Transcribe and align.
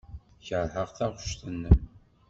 Keṛheɣ 0.45 0.87
taɣect-nnem. 0.97 1.79